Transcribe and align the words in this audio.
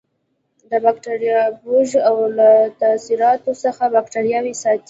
د 0.69 0.71
بکټریوفاژ 0.83 1.89
له 2.37 2.49
تاثیراتو 2.81 3.51
څخه 3.63 3.83
باکتریاوې 3.95 4.53
ساتي. 4.61 4.79